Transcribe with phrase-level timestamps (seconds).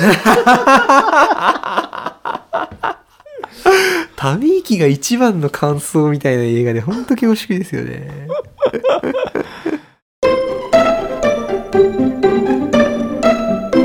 [4.16, 8.28] ため息が一番の感想みたいな映画で本当恐縮ですよね。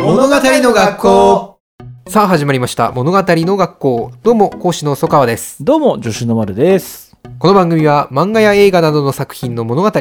[0.03, 1.59] 物語の学校。
[2.07, 2.91] さあ始まりました。
[2.91, 4.11] 物語の学校。
[4.23, 5.63] どうも講師の曽川です。
[5.63, 7.17] どうも、助手の丸です。
[7.39, 9.91] この番組は漫画や映画などの作品の物語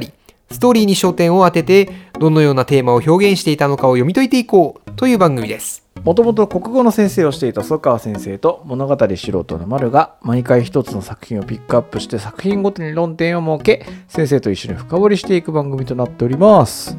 [0.51, 1.91] ストーリーに焦点を当てて
[2.21, 16.99] どのようなテーマを表現していたのかを読み解いていこうという番組ですもともと国語の先生をしていた曽川先生と物語素人の丸が毎回一つの作品をピックアップして作品ごとに論点を設け先生と一緒に深掘りしていく番組となっております。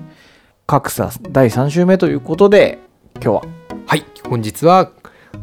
[0.66, 2.80] 格差第3週目ということで
[3.22, 3.42] 今日は
[3.86, 4.92] はい本日は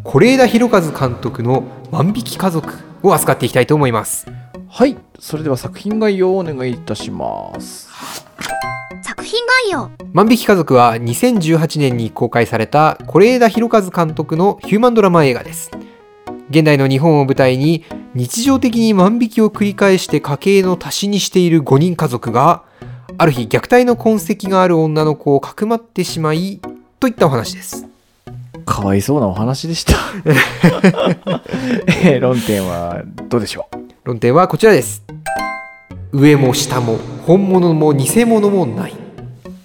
[0.02, 2.74] 是枝裕和監督の「万引き家族」
[3.04, 4.26] を扱っていきたいと思います
[4.68, 7.88] はいそれでは作品概要をお願いいたします。
[9.00, 9.90] 作品概要。
[10.12, 15.70] 万引き家族は2018年に公開された是枝裕和監督のヒューマンドラマ映画です。
[16.50, 17.84] 現代の日本を舞台に
[18.14, 22.62] 日常的に万引きを繰り返して家計の足しにしている5人家族が
[23.16, 26.60] ある日虐待の痕跡がある女の子をかくまってしまい
[27.00, 27.86] といったお話です。
[28.66, 29.94] かわいそうなお話でした。
[32.04, 33.76] えー論点はどうでしょう？
[34.04, 35.02] 論点はこちらです
[36.12, 38.94] 上も下も本物も偽物もない。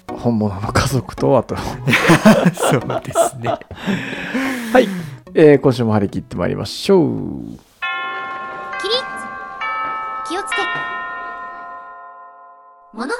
[0.08, 1.54] 本物の家族とあと。
[2.56, 3.50] そうですね。
[4.72, 4.88] はい、
[5.34, 7.08] えー今週も張り切ってまいりましょう。
[8.80, 9.04] 起立。
[10.28, 10.62] 気をつけ。
[12.94, 13.14] 物語。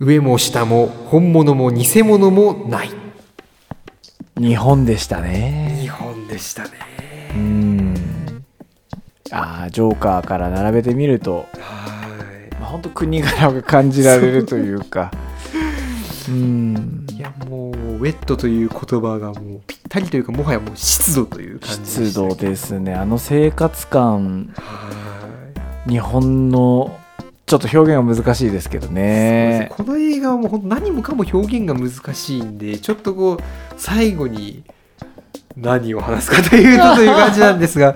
[0.00, 2.90] 上も下も本物も偽物もない。
[4.38, 5.78] 日本でしたね。
[5.80, 6.70] 日本でしたね。
[7.30, 7.81] うーん。
[9.32, 15.10] ああ、ジョーカーから並べてみると、はまあ、本当国柄が感じられるというか。
[16.28, 17.06] うーん。
[17.10, 22.94] いいやもうウェットという言葉がもうぴったりというかもはやもう湿度という感じで湿度ですね。
[22.94, 25.02] あの生活感、はい
[25.86, 26.96] 日本の、
[27.46, 29.68] ちょっと表現は難しいですけどね。
[29.72, 33.38] この映画はもう本当何もかも表現が難しいんでちょっとこう
[33.76, 34.62] 最後に
[35.56, 37.92] 何を話すかというとという感じなんですが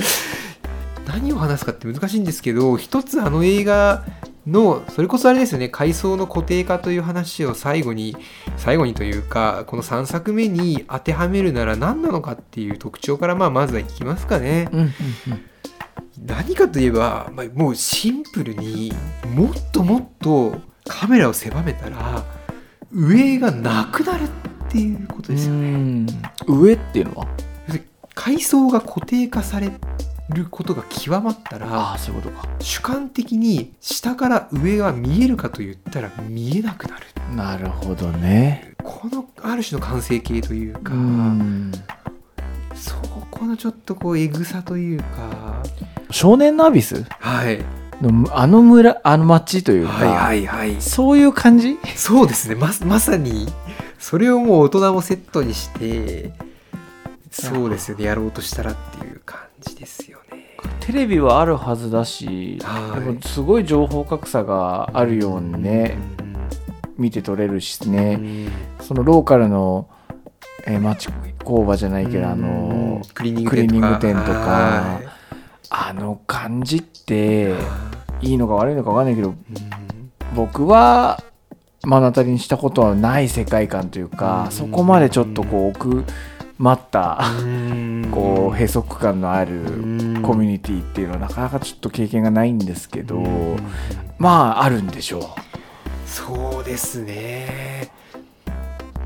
[1.06, 4.04] 何を話すかって難しいんですけど一つあの映画
[4.46, 8.16] のそれこそあれですよね階層の固定化という話を最後に
[8.56, 14.68] 最後にというかこの3作目に当てはめるなら何なのかっていう特徴からまあまずはいきますかね。
[14.72, 14.92] うんうんうん
[16.24, 18.90] 何かといえば、まあ、もうシンプルに
[19.34, 20.56] もっともっと
[20.86, 22.24] カメラを狭めたら
[22.90, 24.28] 上がなくなるっ
[24.68, 25.70] ていうことですよね。
[25.72, 26.06] うん
[26.46, 27.26] 上っていうのは？
[27.66, 29.70] 要するに階層が固定化され
[30.30, 32.48] ることが極まったらああ、そういうことか。
[32.60, 37.06] 主観的に下から上が見えるかと言ったら見えなくなる。
[37.34, 38.74] なるほどね。
[38.82, 41.72] このある種の完成形というか、うん。
[42.74, 42.96] そ
[43.30, 45.62] このちょっとこうエグさというか。
[46.10, 47.04] 少年のアビス？
[47.20, 47.64] はい。
[48.00, 50.82] のあの村あの町というか、はいはいはい。
[50.82, 51.78] そういう感じ？
[51.94, 52.54] そうですね。
[52.54, 53.46] ままさに
[53.98, 56.32] それをもう大人もセットにして
[57.30, 58.04] そうですよね。
[58.04, 60.15] やろうとしたらっていう感じですよ。
[60.15, 60.15] ね。
[60.86, 63.04] テレビはあるはずだし、はい。
[63.04, 65.98] でもすごい情報格差があるようにね、
[66.96, 67.92] 見て取れるしうん。
[67.92, 68.48] ね、
[68.80, 69.88] そのローカルの、
[70.64, 71.08] えー町
[71.44, 75.00] 工場じゃないけど、あのクリーニング店とか。
[75.68, 77.54] あの感じって
[78.20, 78.34] い。
[78.34, 79.34] いのか悪いのか分かんないけど
[80.34, 81.22] 僕は
[81.84, 84.52] 目の当たりにしたことはない世界観というか、うん。
[84.52, 86.04] そこまでちょっとこう奥
[86.58, 88.08] まった、うん。
[88.10, 90.22] こう閉塞感のあるうん。
[90.22, 93.56] コミュニティっていうのはなかなかちょっと経験がないんですけど、うん。
[94.18, 95.22] まああるんでしょう。
[96.06, 97.92] そうですね。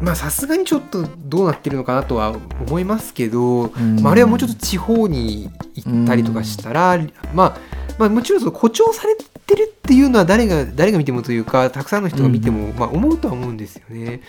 [0.01, 4.01] まあさすがにちょっとどうなってるのかなとは思いますけど、ん。
[4.01, 6.99] まあ、あれはもうちょっと地方に行ったりとかしたら、
[7.35, 7.57] まあ、
[7.99, 9.17] まあもちろんその誇張され
[9.51, 14.21] てるっていうのは誰が誰が見てもというかたくさんの人が見ても、まあ、思うとは思うんですよね。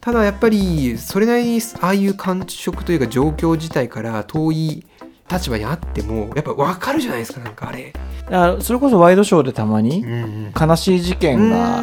[0.00, 4.86] ただやっぱりそれなりにああいう感触というか状況自体から遠い
[5.30, 7.92] 立場にあってもやっぱ分かるじゃないですかなんかあれ。
[8.24, 11.82] だからそれこそワイドショーでたまにうん悲しい事件が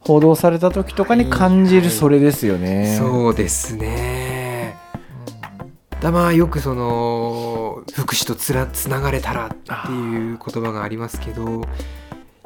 [0.00, 2.96] 報道された時とかに感じるそれですよね。
[2.98, 4.19] そうですね。
[6.00, 9.48] だまあよくその福祉とつらつながれたらっ
[9.86, 11.60] ていう言葉がありますけど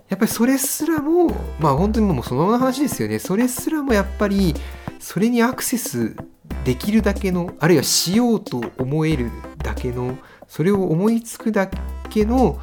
[0.09, 1.31] やっぱりそれすらも
[1.61, 4.55] まあ本当にもうそのままの話ですよねそれすらもやっぱり
[4.99, 6.17] それにアクセス
[6.65, 10.19] できるだけのあるいはしようと思えるだけの
[10.49, 11.69] それを思いつくだ
[12.11, 12.59] けの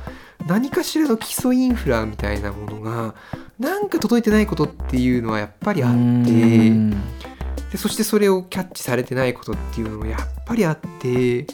[0.47, 3.15] 何かしらの基礎インフラみたいなものが
[3.59, 7.30] なんか届いてないことっていうのはやっぱりあって。
[7.71, 11.45] うんでそしてそれをキャッチされてないことっていうのもやっぱりあって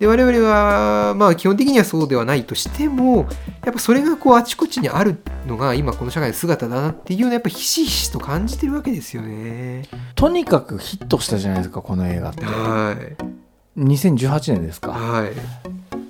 [0.00, 3.28] で我々はまあ基本的にはそうではないとしても
[3.64, 9.84] やっぱそれがこうあちこちにあるのが今この社会の姿だなっていうのはやっぱひしひしと感じてるわけですよね。
[10.16, 12.44] とにかくヒットしたじゃないですかこの映画って。
[12.44, 12.96] は
[13.76, 13.80] い。
[13.80, 14.90] 2018年ですか。
[14.90, 15.32] はい。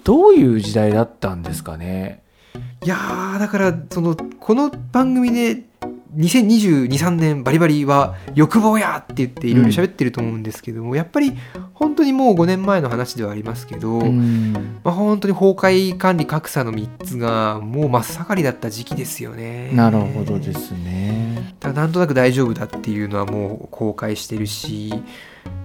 [0.05, 2.23] どういう時代だったんですかね。
[2.83, 5.65] いやーだからそのこの番組で
[6.17, 11.33] 2022,3年バリバリは欲望やって言っていろいろ喋ってると思うんですけども、やっぱり
[11.75, 14.53] 本当にもう5年前の話ではありますけど、うん
[14.85, 19.71] まあ、本当に崩壊管理格差の3つがもう真っ盛りだった時期ですよね。
[19.73, 24.93] なるほどですねだなんとなく大丈夫だっていうのはもう公開してるし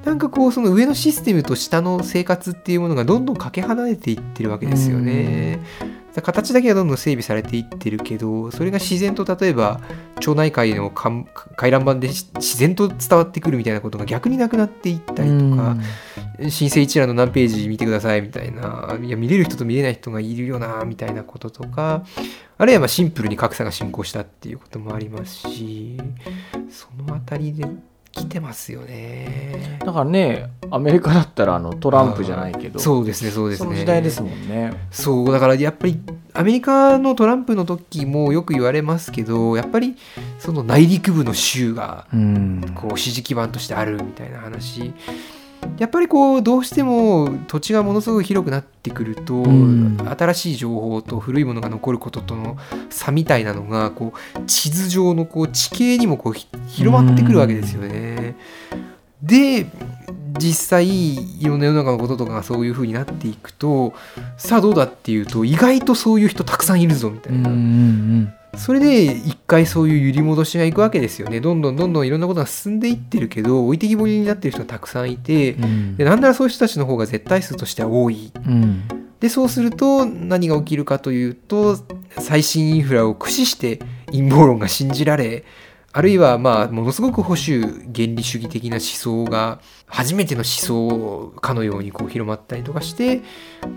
[0.06, 5.60] なんかこうその上のシステムと下の生活っていうものがどんどんかけ離れていってるわけですよね。
[5.80, 9.82] だから形だけはどんどん整備されていってるけどそれが自然と例えば
[10.20, 15.78] 町内会の看回覧板でし自然と伝わってくるみたいなことが逆になくなっていったりとか、
[16.50, 22.04] 申請一覧の何ページ見てくださいみたいないや見れる人と見れない人がいるよなみたいなこととか
[22.58, 25.98] あるいはまあシンプルに格差が進行したっていうこともありますし
[26.70, 27.66] そのあたりで
[28.18, 29.80] 来てますよね。
[29.86, 33.66] だからねアメリカだったらあのトランプじゃないけどそうですねそうですね。
[33.66, 36.00] その時代ですもんねそうだからやっぱり
[36.34, 39.96] アメリカのトランプの時もよく言われますけどやっぱり
[40.40, 44.94] その内陸部の州がうんこう支持基盤としてあるみたいな話
[45.78, 52.58] やっぱりこうどうしても土地がものすごく広くなってくると、ん新しい情報と古いものが残ることとの
[52.90, 58.36] 差みたいなのがこう地図上のこう地形にもこうひ広まってくるわけですよね。
[59.22, 59.68] で
[60.40, 63.94] 実際いろんな世の中のこととかがそういう風になっていくと
[64.38, 67.50] さあどうだっていうと意外とそういう人たくさんいるぞみたいな。
[67.50, 71.40] うんうんそれで一回そういう揺り戻しがいくわけですよね。
[71.40, 78.32] どんどんどんどんいろんなことが進んでいってるけど置いてきぼりになってる人がたくさんいてうんでなんならそういう人たちの方が絶対数としては多い。
[78.36, 78.84] うん
[79.20, 81.78] でそうすると何が起きるかというと
[82.20, 85.44] 最新インフラを駆使して陰謀論が信じられ
[85.92, 93.22] あるいはまあものすごく保守原理主義的な思想が初めての思想かのようにこう広まったりとかして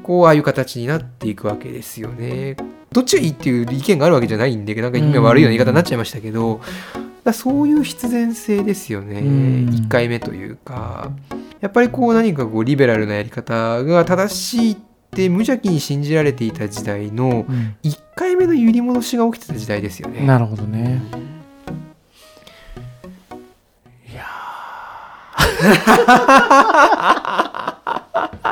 [0.02, 2.56] こうああいう形になっていくわけですよね。
[2.92, 6.60] どっちがいいっていう意見があるわけじゃないんでなんか意味が悪いような言い方になっちゃいましたけど、
[7.24, 9.68] だそういう必然性ですよね、うん。
[9.68, 11.12] 1回目というか。
[11.60, 14.76] やっぱりこう何かこうリベラルなやり方が正しいっ
[15.10, 17.76] て無邪気に信じられていた時代のうん。
[17.82, 20.26] 1回目の揺り戻しが起きてた時代ですよね。
[20.26, 21.02] なるほどね。
[24.10, 24.24] いや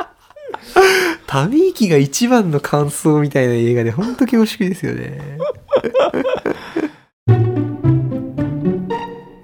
[1.27, 5.21] ため息が一番の感想みたいな映画で本当恐縮ですよね。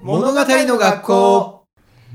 [0.02, 1.64] 物語の学校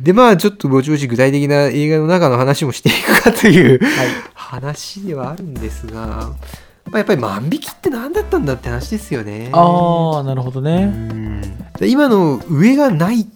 [0.01, 3.79] でまあちょっとぼちぼち具体的な映画の中の話もしていくかという
[4.33, 6.31] 話ではあるんですが、
[6.85, 9.49] まあ、やっぱり万引きって何だったんだって話ですよね。
[9.53, 11.41] ああなるほどうね
[11.81, 13.27] 今の上がない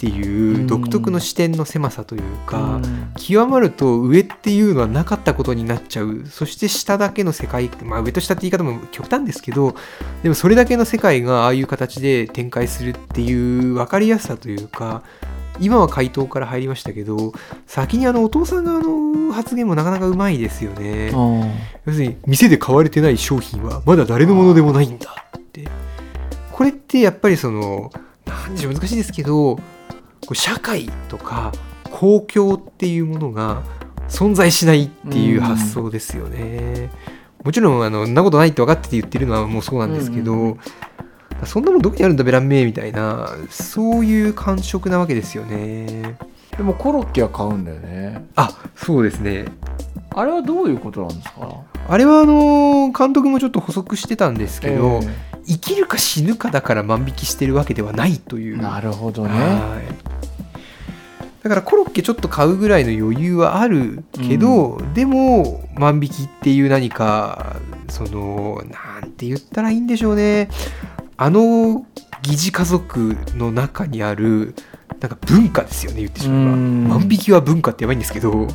[0.00, 2.80] っていう独特の視点の狭さというか、
[3.18, 6.24] 極まると上っていうのはなかったことになっちゃう。
[6.24, 9.74] そして下だけの世界まあ上と下って言い方も極端ですけど
[10.22, 15.02] でもそれだけの世界がああいう形で展開するっていう分かりやすさというか
[15.60, 17.34] 今は回答から入りましたけど
[17.66, 21.10] 先にあのお父さん側の発言もなかなかうまいですよね。
[21.84, 25.68] 要するに店で買われてない商品はまだ誰のものでもないんだって。
[26.52, 27.90] これってやっぱりその
[28.24, 29.58] なんでしょう難しいですけど
[30.32, 31.52] 社会とか
[31.90, 33.62] 公共っていうものが
[34.08, 36.90] 存在しないっていう発想ですよね。
[37.44, 40.60] もちろんあのそんなことないって分かってて言ってるのはもうそうなんですけど、うん
[41.46, 46.18] そんなもんどこにあるんだベランメイみたいなそういう感触なわけですよね。
[46.54, 48.26] でもコロッケは買うんだよね。
[48.36, 49.46] あそうですね。
[50.10, 51.62] あれはどういうことなんですか？
[51.88, 55.06] あれはあの監督もちょっと補足してたんですけど、え
[55.46, 58.56] 生きるか死ぬかだから万引きしてるわけではないという。
[58.56, 59.30] えなるほどね。
[59.30, 60.10] はい。
[61.42, 67.56] だからコロッケちょっと買うぐらいの余裕はあるけど、でも万引きっていう何か
[67.88, 70.50] そのなんて言ったらいいんでしょうね。
[71.16, 71.86] あの
[72.22, 74.54] 疑似家族の中にある
[75.00, 76.52] なんか文化ですよね言ってしまえば。
[76.52, 76.88] うん。
[76.88, 78.48] 万引きは文化ってやばいんですけど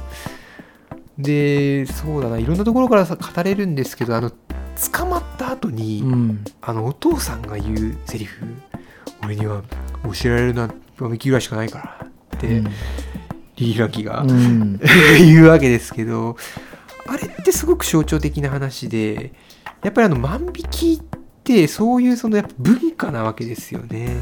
[1.17, 4.31] でそうだないろんなところからさ語れるんですけどあの
[4.93, 6.43] 捕まった後に、うん。
[6.62, 8.45] あのお父さんが言うセリフ
[9.24, 9.63] 俺には
[10.03, 12.07] 教えられるのは万引きぐらいしかないから
[12.38, 12.48] って、
[13.55, 14.79] リリー・ランキーが、うん。
[15.17, 16.38] 言うわけですけど
[17.07, 19.34] あれってすごく象徴的な話で
[19.84, 24.17] やっぱりあの万引きってそういうそのやっぱ文化なわけですよね。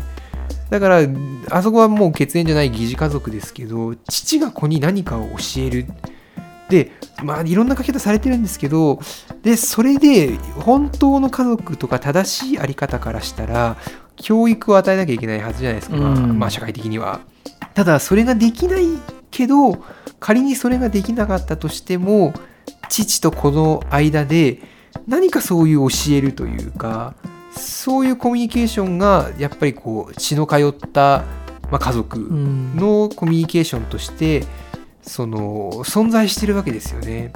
[0.70, 1.00] だから
[1.50, 5.86] あそこはもう血縁じゃない疑似家族ですけど父が子に何かを教える
[6.74, 6.92] で
[7.24, 9.00] まあいろんな書き方されてるんですけど
[9.44, 13.78] でそれで本当の家族とか正しいあり方からしたら
[14.16, 17.20] 教育を与えなきゃいけないはずじゃないですか、ままあ社会的には。
[17.76, 18.86] ただそれができない
[19.30, 19.84] けど
[20.20, 22.34] 仮にそれができなかったとしても
[22.90, 24.60] 父と子の間で
[25.08, 27.16] 何かそういう教えるというか
[27.52, 31.24] そういうコミュニケーションがやっぱりこう血の通った、
[31.70, 32.76] まあ、家族うん。
[32.76, 34.44] のコミュニケーションとして
[35.04, 37.32] その存在してるわけですよね。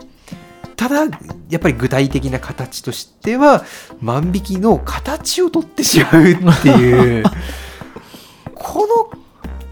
[0.75, 1.01] ただ
[1.49, 3.65] やっぱり具体的な形としては
[3.99, 7.23] 万引きの形を取ってしまうっていう
[8.53, 9.19] この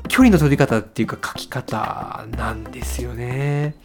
[0.07, 3.75] 距離の取り方っていうか書き方なんですよね。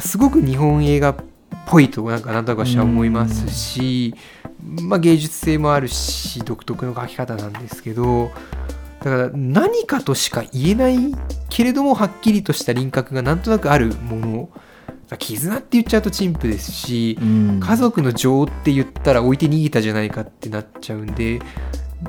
[0.00, 1.16] すごく日本映画っ
[1.66, 4.14] ぽいとなんかなんとか私は思いますし、
[4.82, 8.30] まあ、芸術性もあるし独特の書き方なんですけど
[9.02, 10.96] だから何かとしか言えない
[11.48, 14.48] けれどもはっきりとした輪郭がなんとなくあるもの
[15.18, 17.60] 絆って言っちゃうと陳腐ですしうん。
[17.60, 21.40] 家族の情って言ったら置いて逃げたじゃないかってなっちゃうんで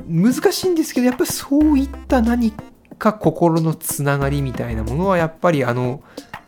[0.06, 2.52] 難しいんですけどやっぱりそういった何
[2.98, 6.02] か心のつながりみたいなものはやっぱりあの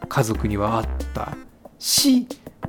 [0.09, 1.37] 家族にはあった
[1.79, 2.27] し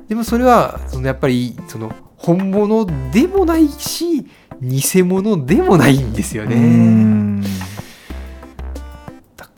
[0.08, 4.26] でもそれはそのやっぱりその本物でもないし
[4.60, 7.42] 偽物でもないんですよね。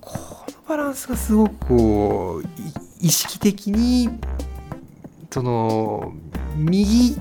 [0.00, 2.46] このバランスがすごくこう
[3.02, 4.10] い意識的に
[5.30, 6.12] その
[6.56, 7.16] 右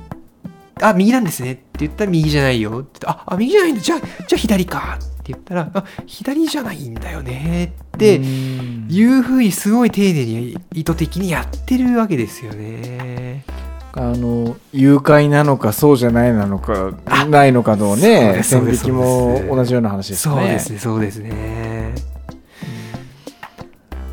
[0.81, 1.53] あ右なんですね。
[1.53, 2.81] って言ったら右じゃないよ。
[2.81, 3.81] ってああ右じゃないんだ。
[3.81, 4.97] じゃあじゃあ左か。
[4.99, 7.73] って言ったらあ左じゃないんだよね。
[7.95, 8.87] ってうん。
[8.89, 13.43] いうふうにすごい丁寧に意図的にやってるわけですよね。
[13.93, 20.35] あの誘拐なのかそうじゃないなのかあないのかのね線引きも同じような話ですね。
[20.35, 21.95] そうですねそうですね。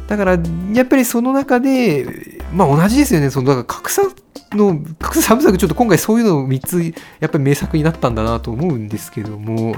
[0.08, 0.38] だから
[0.72, 4.02] やっぱりその中でまあ同じですよねそのだから格差
[4.52, 6.82] の格差3部作ちょっと今回そういうの3つ
[7.20, 9.74] やっぱり名作になったんだなと思うんですけども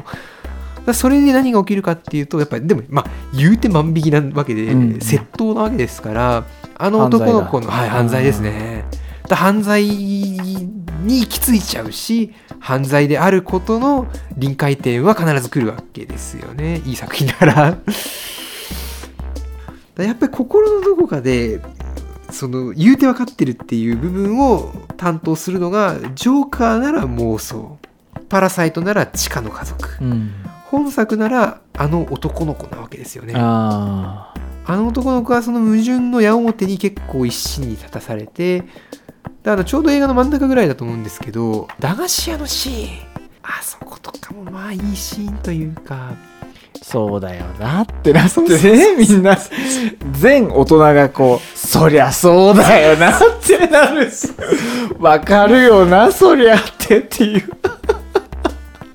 [0.92, 6.44] それで何が起きるかっていうとやっぱりでもまあ言うて万引きなわけで、うん窃盗なわけですから
[6.76, 8.84] あの男の子の犯罪だはい、犯罪ですね。
[8.84, 14.06] だから犯罪に行き着いちゃうし犯罪であることの
[14.36, 16.82] 臨界点は必ず来るわけですよね。
[16.84, 17.34] いい作品な。
[17.40, 17.54] ら。
[17.54, 17.78] だ
[19.96, 21.60] らやっぱり心のどこかで
[22.30, 27.78] その言うて分かってるっていう部分を担当するのがジョーカーなら妄想。
[28.28, 29.96] パラサイトなら地下の家族。
[30.02, 30.32] うん。
[30.70, 33.34] 本作ならあの男の子なわけですよね。
[33.36, 34.34] あ
[34.66, 38.64] あの男の子はその矛盾の矢面に結構一心に立たされて、
[39.42, 42.88] であのちょうど映画の真ん中ぐらいだと思うんですけど、駄菓子屋のシーン、
[43.42, 46.38] あそことかもまあいいシーンというか、ー
[46.82, 49.36] そうだよなってなってね みんな
[50.12, 54.28] 全大人がこうそりゃそうだよなってなるし。
[54.98, 57.50] わかるよなそりゃってっていう。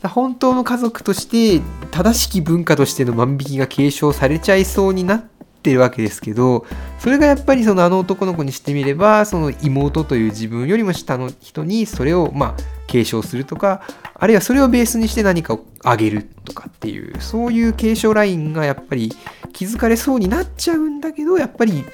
[0.09, 5.23] 本当の家族として正しき文化としての万引きが継承されちゃいそうになっ
[5.63, 6.65] てるわけですけど
[6.99, 12.55] それがやっぱりそのあの男の子にしてみればその妹という自分よりも下の人にそれをまあ
[12.87, 13.81] 継承するとか
[14.13, 19.11] あるいはそれをベースにして何かをあげるとかっていうそういう継承ラインがやっぱり
[19.53, 21.85] 気づかれそうになっちゃうんだけどやっぱり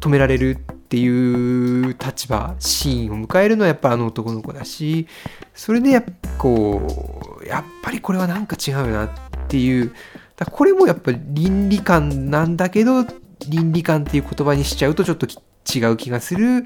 [0.00, 5.06] 止められるっていう立場シーンを迎えるのはやっぱあの男の子だし
[5.54, 9.10] それでやっぱこうやっぱりこれはなんか違うよなっ
[9.48, 9.92] ていう
[10.36, 13.04] だこれもやっぱり倫理観なんだけど
[13.48, 16.64] 倫理観っていう言葉にしちゃうとちょっと違う気がする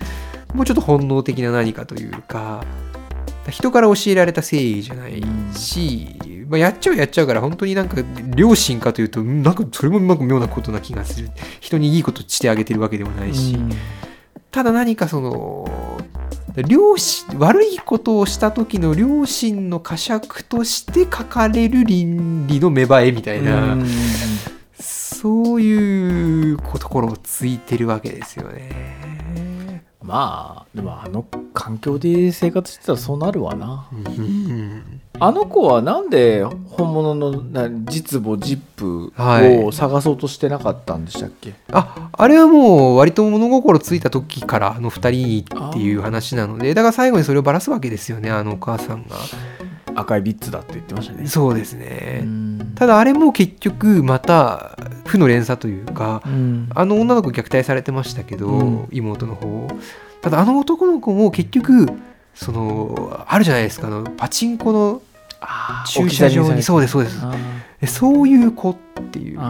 [0.55, 2.65] もうちょっと本能的な何かというか
[3.51, 5.23] 人から教えられた誠意じゃない
[5.55, 6.17] し、
[6.49, 7.97] まあ、やっちゃうやっちゃうから本当になんか
[8.37, 11.31] 良心かというとなんかそれもなんか妙なことな気がする。
[11.61, 13.59] 人にいいことしてあげてるわけでもないし、
[14.53, 15.67] ただ何かその
[16.69, 23.79] 良心悪いことをした時の良心の呵責として書かれる倫理の芽生えみたいな、
[24.79, 29.52] そういうところをついてるわけですよね。
[30.03, 33.89] まあでもあの環境で生活してたらそうなるわな。
[33.93, 35.01] うん。
[35.19, 39.65] あの子はなんで本物のな実母ジップはい。
[39.65, 45.39] を探そうとしてなかったんでしたっけ、ああれはもう割と物心ついた時からあの2人に
[45.71, 49.17] っていう話なのでだから最後にそれをばらすわけですよねあのお母さんが。
[49.95, 51.27] 赤いビッツだって言ってましたね。
[51.27, 52.21] そうですね。
[52.23, 56.69] うんただあれも結局また負の連鎖というかうん。
[56.75, 58.89] あの女の子虐待されてましたけど、うん。
[58.91, 59.69] 妹の方
[60.21, 61.87] ただあの男の子も結局
[62.35, 65.03] そのあるじゃないですかあのパチンコの
[65.87, 67.11] 駐車場にそうですそうで
[67.87, 67.95] す。
[67.95, 68.77] そういう子っ
[69.11, 69.41] ていう。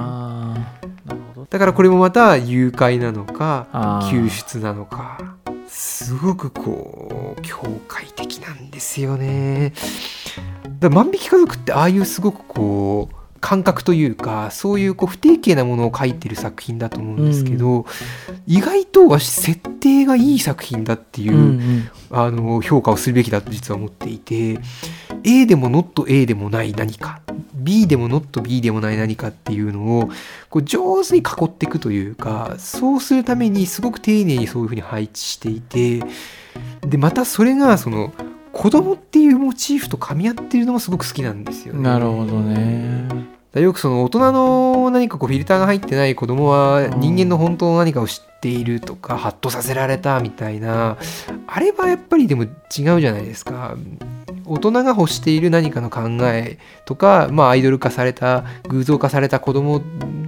[1.50, 5.36] だからこれもまた誘拐なのか救出なのか
[5.68, 9.74] すごくこう境界的なんですよね
[10.80, 17.86] だ万引き家族ってああいうすごくこう感覚というかそういうこう不定形なものを描いてる作品だと思うんですけど、
[18.46, 24.58] 意外とは設定がいい作品だっていう、うんうんあの評価をするべきだと実は思っていて
[25.24, 27.22] A でも not A でもない何か
[27.54, 30.10] B でも not B でもない何かっていうのを
[30.50, 36.02] こう上手に囲っていくというかそうするためにすごく丁寧にそういうふうに配置していて
[36.82, 38.12] でまたそれがその
[38.52, 41.82] 子供っていうモチーフと噛み合ってるのもすごく好きなんですよね。
[41.82, 43.08] なるほどね。
[43.52, 50.96] だよくその大人の何かこうフィルターが入ってない子供はうん人間の本当の何かを知っているとかハッとさせられたみたいな。
[51.46, 53.76] あれはやっぱりでも違うじゃないですか。
[54.44, 59.80] 大人が欲している何かの考えとか、まあ、アイドル化された偶像化された子供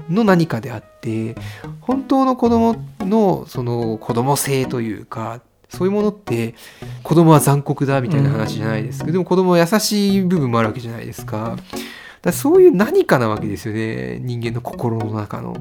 [0.09, 1.35] の何かであって
[1.81, 5.41] 本当の子供のその子供性というか
[5.75, 6.55] そういうものって
[7.03, 11.57] 子供は残酷だみたいな話じゃないですけど、でも子供は優しい部分もあるわけじゃないですか。
[11.57, 11.63] だか
[12.23, 15.57] らそういう何かなわけですよね人間の心の中の。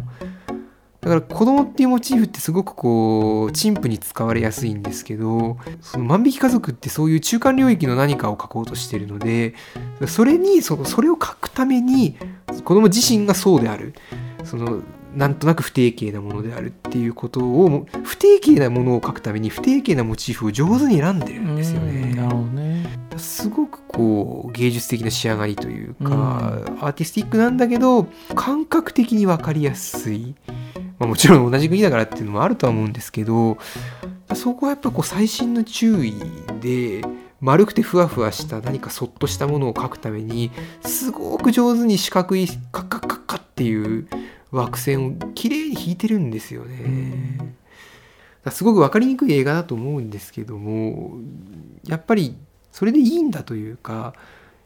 [1.01, 9.53] だから子供っていうモチーフってすごくこう陳腐に使われやすいんですけどその万引き家族ってそういう中間領域の何かを書こうとしてるので
[10.07, 12.15] それにそのそれを書くために
[12.63, 13.93] 子供自身がそうである
[14.45, 14.81] その
[15.15, 22.13] なんとなく不定形なものであるっていうことを不定形なものを書くために不定形なモチーフを上手に選んでるんですよね。
[22.15, 23.03] なるほどね。
[23.17, 30.35] すごくこう芸術的な仕上がりというか、アーティスティックなんだけど感覚的に分かりやすい、
[30.97, 33.57] まあ、もちろん同じ国だからっていうのもあるとは思うんですけど
[34.33, 36.15] そこはやっぱこう細心の注意
[36.59, 37.03] で
[37.39, 40.49] 丸くてふわふわした何かそっとしたものを描くために
[40.81, 44.07] すごく上手に四角いカッカッカッカッっていう
[44.53, 47.55] 枠線をきれいに引いてるんですよね。
[48.51, 51.17] すごく分かりにくい映画だと思うんですけども
[51.87, 52.35] やっぱり
[52.73, 54.13] それでいいんだというか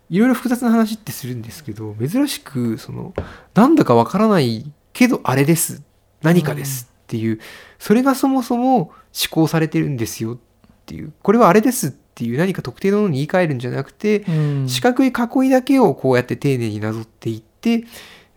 [0.09, 3.13] いろいろ複雑な話ってするんですけど珍しくその
[3.53, 5.83] なんだか分からないけどあれです。
[6.23, 7.39] 何かですっていう、
[7.79, 8.91] それがそもそも思
[9.29, 10.37] 考されてるんですよっ
[10.85, 14.67] ていうこれはあれですっていう何か特定のものに言い換えるんじゃなくて、うん。
[14.67, 17.83] 四角い囲いだけをこうやって丁寧になぞっていって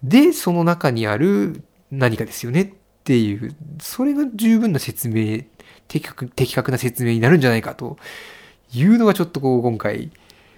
[0.02, 2.72] でその中にある何かですよねっ
[3.04, 5.42] ていうそれが十分な説明
[5.88, 7.98] 的確的確な説明になるんじゃないかと
[8.72, 10.10] いうのがちょっとこう今回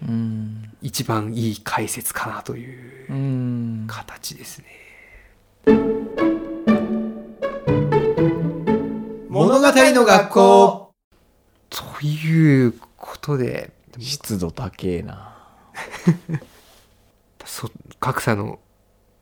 [0.02, 4.66] うん一番いい解説かなといううん形ですね。
[9.28, 10.92] 物語の学校。
[11.70, 15.34] ということで湿度高えな。
[17.46, 18.58] そ格差の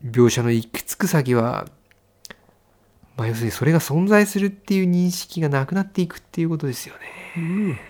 [0.04, 1.66] 描写の行き着く先は、
[3.16, 6.94] まあ、要するにそれが存在するっていう認識がなくなっていくっていうことですよ
[7.36, 7.80] ね。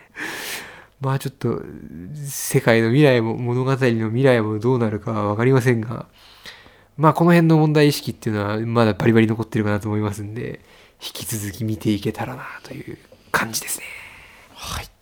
[1.01, 1.63] まあちょっと
[2.15, 6.07] 世界の未来も物語の未来もどうなるかは分かりませんが
[6.99, 10.61] まあこの辺の問題意識っていうのはまだバリバリ残ってるかなと思いますんで
[11.03, 12.99] 引き続き見ていけたらなという
[13.33, 13.87] 感じですね。
[14.55, 15.00] はい。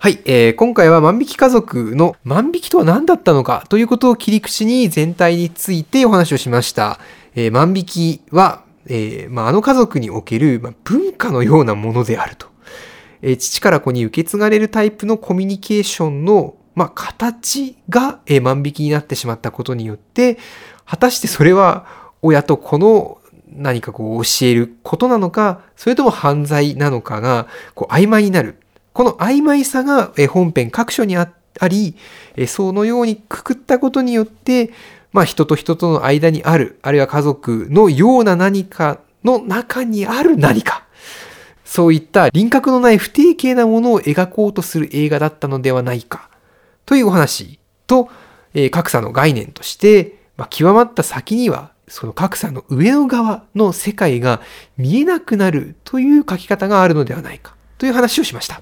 [0.00, 7.00] はい、えー今回は万引き家族の万引きとは何だったのかということを切り口に全体についてお話をしました。
[7.34, 12.46] えー万引きは、えーまあ、あの家族における、まあ、文化のようなものであると。
[13.22, 20.38] えー父から子に受け継がれるタイプのコミュニケーションの、まあ、形が、えー万引きになってしまったことによって、
[20.86, 28.60] 果たしてそれは親と子の何かこう教えることなのか、それとも犯罪なのかがこう曖昧になる。
[28.98, 31.30] この曖昧さが本編各所にあ
[31.68, 31.94] り、
[32.48, 34.72] そのようにくくったことによって、
[35.12, 40.84] まあ人と人との間にある、あるいは家族のような何かの中にある何か。
[41.64, 46.28] そういった輪郭のない不定形なものを描こうとする映画だったのではないか。
[46.84, 48.08] というお話と、
[48.52, 54.40] え格差の概念として、まあ、極まった先には、その格差の上の側の世界が
[54.76, 57.54] 見えなくなるという書き方があるのではないか。
[57.78, 58.60] という話をしました。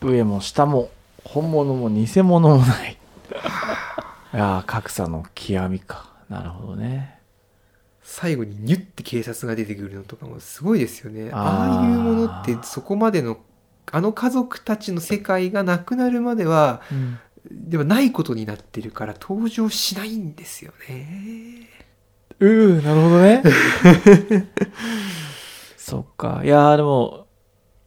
[0.00, 0.90] 上も下も
[1.24, 2.96] 本物も偽物もない。
[4.32, 6.10] いやー格差の極みか。
[6.28, 7.18] なるほどね。
[8.02, 11.30] 最後にニュッて警察が出てくるのとかもすごいですよね。
[11.32, 11.38] あー。
[11.38, 13.38] ああいうものってそこまでの
[13.92, 16.80] あの家族たちの世界がなくなるまでは
[17.50, 21.68] ではないことになってるから登場しないんですよね。
[22.38, 23.42] うーなるほどね。
[25.76, 26.42] そっか。
[26.44, 27.19] いやーでも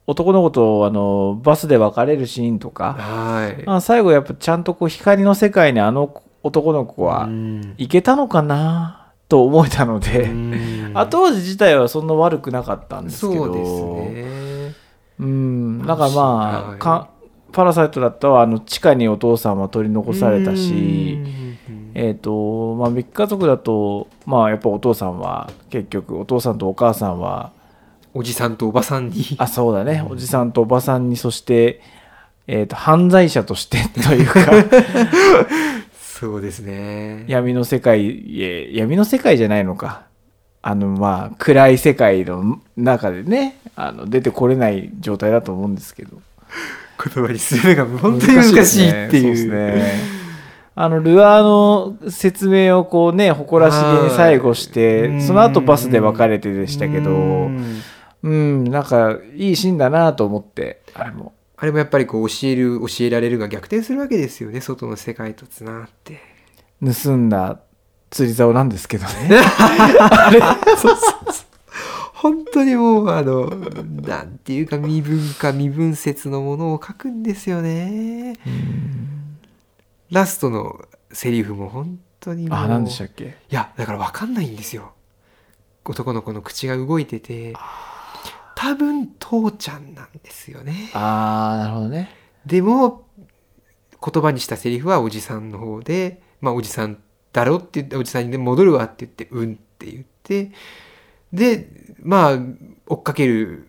[0.06, 2.94] 男の子とあのバスで別れるシーンとか。
[2.98, 3.62] はい。
[3.66, 7.74] あ最後やっぱちゃんとこう光の世界にあの男の子はうん。
[7.78, 9.00] いけたのかな？
[9.26, 10.90] と思えたので、うん。
[10.94, 13.44] 後味自体はそんな悪くなかったんですけど。
[13.46, 13.70] そうです
[14.70, 14.74] ね。
[15.20, 15.78] うん。
[15.86, 16.78] なんかまあ、はい。
[16.78, 17.08] か
[17.52, 21.18] パラサイトだったらあの地下にお父さんは取り残されたし、
[21.68, 21.92] うん。
[21.94, 27.52] えっ、とまあビッグ家族だとまあやっぱお父さんは結局お父さんとお母さんは
[28.14, 29.24] おじさんとおばさんに。
[29.38, 30.06] あそうだね。
[30.08, 31.82] おじさんとおばさんにそして、
[32.46, 34.40] えー、と犯罪者としてというか。
[35.98, 37.24] そうですね。
[37.26, 40.04] 闇の世界へ闇の世界じゃないのか。
[40.62, 46.22] あのまあ暗い世界の中でねあの出てこれない状態だと思うんですけど。
[47.14, 49.50] 言葉にするのが本当に難しいっていう。
[49.50, 49.92] ね。
[50.76, 57.82] あのルアーの説明をこうね誇らしげに最後しはいてその後バスで別れてでしたけうどん
[58.24, 61.34] うんなんかいいシーンだなと思ってあれも。
[61.56, 66.20] あれもやっぱりこう教える教えられるが逆転するわけですよね外の世界とつながって。
[66.82, 67.60] 盗んだ
[68.10, 69.10] 釣り竿なんですけどね。
[70.78, 71.46] そうそうそう。
[72.14, 78.34] 本当にもうあのなんていうか身分化身分説のものを書くんですよね。
[80.10, 80.80] ラストの
[81.12, 82.58] セリフも本当にもう。
[82.58, 83.24] あ何でしたっけ？
[83.50, 84.92] いやだから分かんないんですよ。
[85.84, 87.52] 男の子の口が動いてて
[88.64, 90.90] 多分父ちゃんなんですよね。
[90.94, 92.08] ああなるほどね。
[92.46, 93.04] でも
[94.02, 96.98] 言葉にしたセリフはおじさんの方でまあおじさん
[97.34, 100.52] だろって言っておじさんに戻るわって言ってうんって言って
[101.30, 101.68] で
[102.00, 102.38] まあ
[102.86, 103.68] 追っかける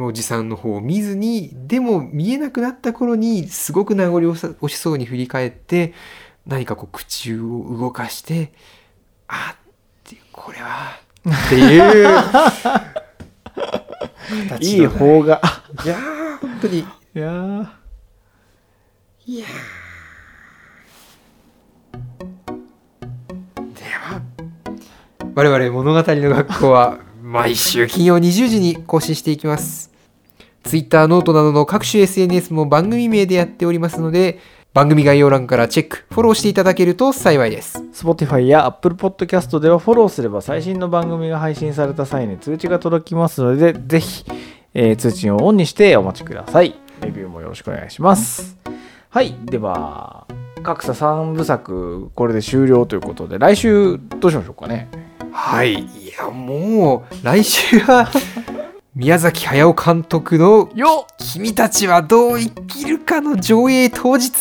[0.00, 5.94] おじさんの方を見ずにでも見えなくなった頃にすごく名残惜しそうに振り返って
[6.44, 7.38] 何かこう口を
[7.78, 8.52] 動かして
[9.28, 9.58] あっ
[10.02, 12.04] ていうこれはっていう。
[12.16, 13.02] 形
[14.60, 15.40] いいの方が
[15.84, 16.78] いやー本当に。
[16.80, 17.68] いやー。
[19.26, 24.22] いやーでは
[25.34, 29.92] 我々物語の学校は毎週金曜20時に更新していきます。
[30.64, 34.38] Twitter ノートなどの各種 SNS も番組名でやっておりますので
[34.78, 44.24] 番組概要欄からチェックフォローしていただけると幸いです Spotify や Apple Podcast ではフォローすれば最新の番組が配信された際に通知が届きますので、ぜひ、
[44.74, 46.78] えー通知をオンにしてお待ちください。
[47.00, 48.56] レビューもよろしくお願いします。
[49.08, 50.28] はい、では、
[50.62, 54.88] 格差3部作、これで終了ということで、来週どうしましょうかね。
[55.32, 58.08] はいいやもう来週は
[58.94, 64.32] 宮崎駿監督のよ君たちはどう生きるかの上映当日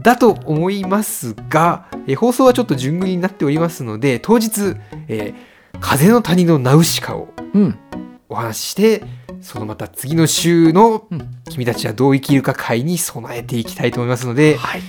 [0.00, 4.76] だと思いますが、えー放送はちょっと順繰りになっておりますので当日、
[5.08, 7.78] えー風の谷のナウシカをうん。
[8.28, 9.02] お話しして
[9.40, 14.82] そのまた次の週のうん君たちはどう生きるか会に備えていきたいと思いますので、はい。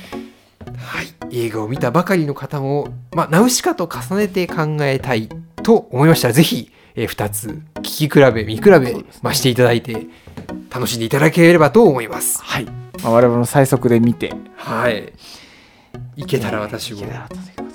[0.78, 5.30] はい、映画を見たばかりの方も、まあ、ナウシカと重ねて考えたい
[5.64, 10.08] と思いましたらぜひ、え2つ聞き比べ見比べ、まあ、していただいて
[10.70, 12.42] 楽しんでいただければと思います。
[12.44, 12.66] はい。
[12.66, 15.14] まあ、我々の最速で見て、はい。
[16.16, 17.72] いけたら私もいけたらということ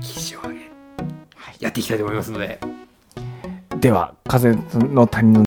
[0.00, 0.60] 記事を上げ、
[1.60, 2.46] やっていきたいと思いますので。
[2.48, 2.60] で。
[3.80, 5.36] では、風の谷の